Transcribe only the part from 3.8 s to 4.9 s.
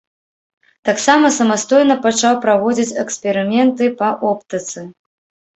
па оптыцы.